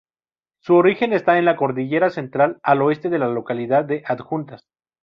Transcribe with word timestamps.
Su 0.63 0.75
origen 0.77 1.13
está 1.13 1.37
en 1.37 1.45
la 1.45 1.55
Cordillera 1.55 2.09
Central 2.09 2.57
al 2.63 2.81
oeste 2.81 3.07
de 3.11 3.19
la 3.19 3.27
localidad 3.27 3.85
de 3.85 4.01
Adjuntas. 4.07 4.63